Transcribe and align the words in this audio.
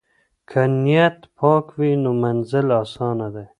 که 0.49 0.61
نیت 0.83 1.17
پاک 1.37 1.65
وي 1.77 1.91
نو 2.03 2.11
منزل 2.21 2.67
آسانه 2.81 3.27
دی. 3.33 3.45